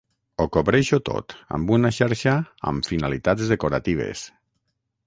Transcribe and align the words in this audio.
Ho 0.37 0.45
cobreixo 0.55 0.99
tot 1.09 1.35
amb 1.57 1.75
una 1.77 1.91
xarxa 1.99 2.35
amb 2.73 2.91
finalitats 2.95 3.55
decoratives. 3.55 4.27